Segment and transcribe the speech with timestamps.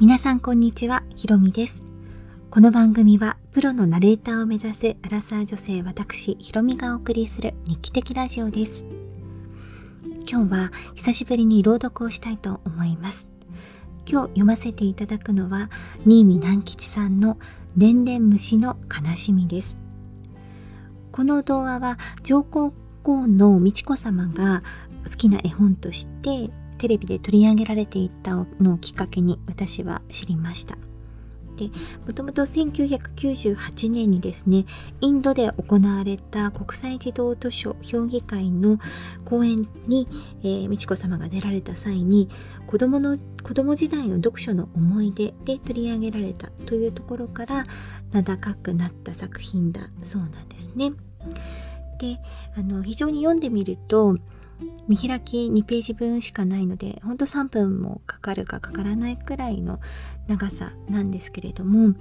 [0.00, 1.82] 皆さんこんにちは、ひろみです。
[2.50, 8.86] この番組はプロのナレーターを目指すアラサー女性私、ひろみがお送りする日記的ラジオです。
[10.30, 13.28] 今日は久しぶりに朗読をしたいと思います。
[14.06, 15.68] 今日読ませていただくのは
[16.06, 17.36] 新見南吉さんの
[17.76, 19.80] でんでん虫の悲しみです。
[21.10, 22.72] この童話は上皇
[23.02, 24.62] 后の美智子さまが
[25.10, 30.78] 好きな絵本としてテレビで取り上げられていたのをきっかけに私は知りました。
[31.58, 31.70] で
[32.06, 34.64] もともと1998年にですね
[35.00, 38.78] インドで行われた国際児童図書評議会の
[39.24, 40.06] 講演に、
[40.42, 42.30] えー、美智子さまが出られた際に
[42.68, 47.64] 子供の子供時代の読書の思い出で取り上げられたというところから
[48.12, 50.92] 名高くなった作品だそうなんですね。
[51.98, 52.20] で
[52.56, 54.16] あの非常に読んでみると
[54.88, 59.80] 見開き2ページ分しかないのでほんと3分もかかるかかからないくらいの
[60.26, 61.94] 長さなんですけれども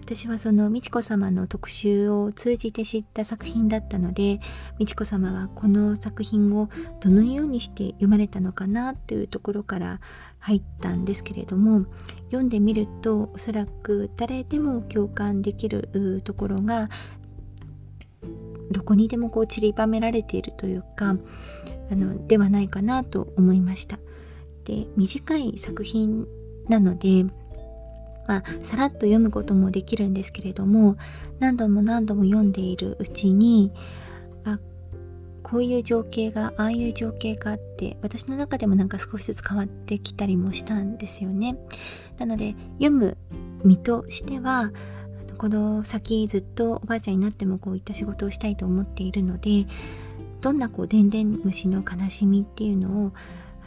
[0.00, 4.40] 私はその美智子さまの特集を通じて知った作品だったので
[4.78, 10.00] 美智子さまはこの作品をどのようにして読まれたのかなというところから
[10.40, 11.86] 入ったんですけれども
[12.26, 16.88] 読んでみるとおそらく誰でも共感できるところが
[18.70, 21.16] どこにでもこう散りばめられているというか
[21.90, 23.98] あのではないかなと思いました。
[24.64, 26.26] で短い作品
[26.68, 27.26] なので
[28.26, 30.96] まあ、さらっと読むこともできるんですけれども
[31.40, 33.72] 何度も何度も読んでいるうちに
[34.44, 34.58] あ
[35.42, 41.56] こういう情景がああいう情景があって私の中でもなんか少しずつ変わってきたりもしたんですよね。
[42.18, 43.16] なので読む
[43.64, 44.72] 身としては
[45.42, 49.66] この先ずっとおばあちゃんになってもこういった仕事をしたいと思っているので
[50.40, 53.12] どんなこうでんでん虫の悲しみっていうのを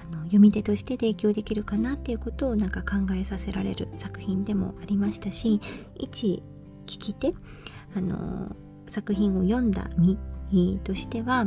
[0.02, 5.60] あの読み手として提供できるかなっていうことをなんか考えさせられる作品でもありましたし
[5.96, 6.42] 一
[6.86, 7.34] 聞き手
[7.94, 8.56] あの
[8.88, 10.18] 作品を読んだ身
[10.86, 11.46] としては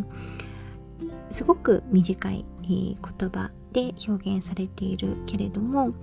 [1.30, 5.94] すごく短い言葉で表現されているけれども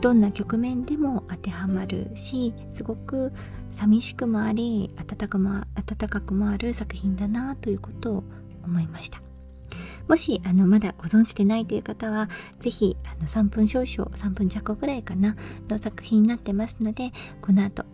[0.00, 3.32] どんな局面でも当てはまるしすごく
[3.70, 8.24] 寂しくもあり温かも温かくもある作品だなということを
[8.64, 9.20] 思いました
[10.08, 15.36] もしあのまだご存知でないという方は是非3分少々3分弱ぐらいかな
[15.68, 17.84] の作品になってますのでこの後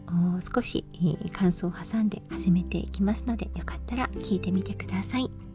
[0.55, 5.46] 少し、えー、感想を挟んで始めていきますのでよかったら聞いてみてください。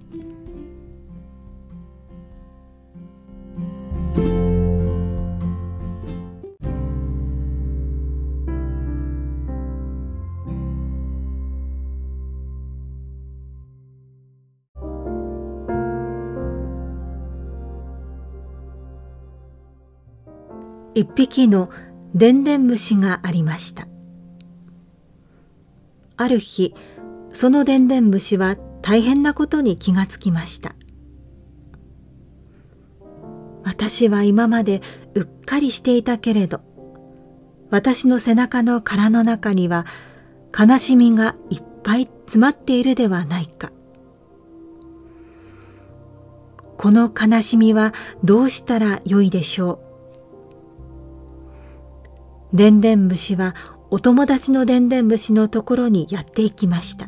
[20.94, 21.70] 一匹の
[22.14, 23.88] でんでん虫がありました。
[26.18, 26.76] ある日、
[27.34, 30.76] そのでんでん虫は大変なことに気がつきました。
[33.64, 34.82] 私は今まで
[35.16, 36.62] うっかりしていたけれど、
[37.70, 39.86] 私の背中の殻の中には
[40.58, 43.72] 悲しみがいっぱい詰まっているではないか。
[46.78, 49.91] この悲しみはどうしたらよいでしょう？
[52.54, 53.56] でんでん虫は
[53.90, 57.08] お友達のでんでん虫のところにやっていきました。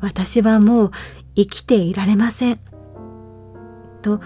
[0.00, 0.90] 私はもう
[1.36, 2.60] 生きていられません。
[4.02, 4.20] と、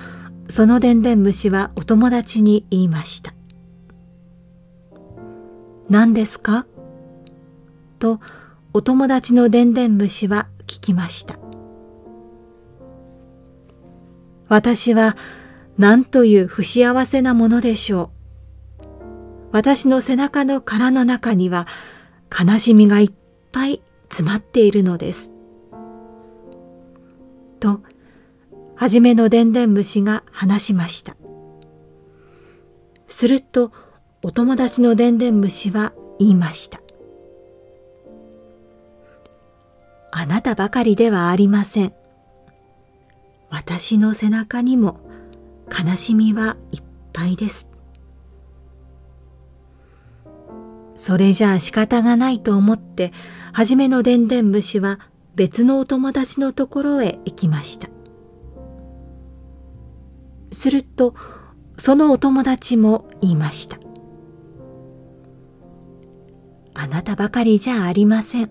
[0.48, 3.34] そのでんでん虫はお友達に言いました。
[5.90, 6.66] 何ですか？
[7.98, 8.20] と、
[8.72, 11.38] お友達のでんでん虫は聞きました。
[14.48, 15.16] 私は
[15.76, 18.14] 何という不幸せなものでしょう。
[19.52, 21.66] 私の背中の殻の中には
[22.30, 23.12] 悲しみがいっ
[23.52, 25.32] ぱい詰まっているのです。
[27.60, 27.80] と、
[28.76, 31.16] はじめのでんでん虫が話しました。
[33.08, 33.72] すると、
[34.22, 36.80] お友達のでんでん虫は言いました。
[40.10, 41.92] あなたばかりではありません。
[43.50, 45.00] 私の背中にも
[45.70, 46.82] 悲しみはいっ
[47.12, 47.68] ぱいです。
[50.96, 53.12] それじゃあ仕方がないと思って、
[53.52, 55.00] はじめのでんでん虫は
[55.34, 57.88] 別のお友達のところへ行きました。
[60.52, 61.14] すると、
[61.76, 63.78] そのお友達も言いました。
[66.74, 68.50] あなたばかりじゃありません。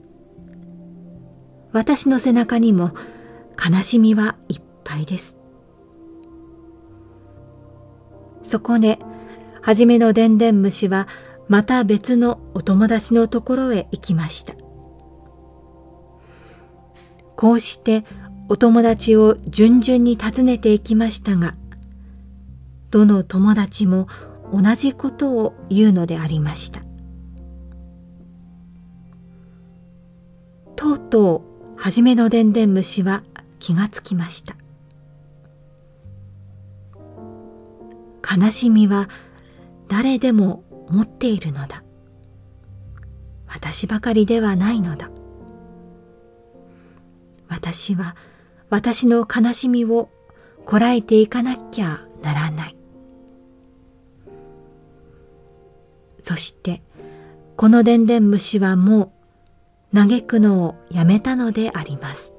[1.71, 2.92] 私の背中にも
[3.57, 5.38] 悲しみはいっぱいです。
[8.44, 9.00] そこで、
[9.62, 11.07] はじめのでんでん虫は
[11.48, 14.54] また別のお友達のところへ行きました。
[17.36, 18.06] こうして
[18.50, 21.56] お友達を順々に訪ねていきましたが、
[22.92, 24.07] どの友達も
[24.51, 26.81] 同じことを言うのでありました。
[30.75, 31.44] とうと
[31.78, 33.24] う、はじめのでんでん虫は
[33.60, 34.56] 気がつきました。
[38.24, 39.10] 悲しみは
[39.88, 41.84] 誰でも持っているのだ。
[43.48, 45.10] 私ばかりではないのだ。
[47.48, 48.16] 私は
[48.70, 50.10] 私の悲しみを
[50.66, 52.78] こらえていかなきゃならない。
[56.20, 56.81] そして
[57.58, 59.14] このでんでん虫はも
[59.94, 62.34] う嘆くのをやめたのであります。